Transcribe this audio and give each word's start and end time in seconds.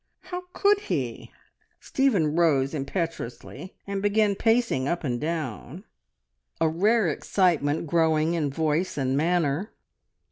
How 0.23 0.45
could 0.53 0.79
he?" 0.79 1.31
Stephen 1.79 2.35
rose 2.35 2.73
impetuously, 2.73 3.75
and 3.85 4.01
began 4.01 4.33
pacing 4.33 4.87
up 4.87 5.03
and 5.03 5.21
down, 5.21 5.83
a 6.59 6.67
rare 6.67 7.07
excitement 7.07 7.85
growing 7.85 8.33
in 8.33 8.49
voice 8.49 8.97
and 8.97 9.15
manner. 9.15 9.69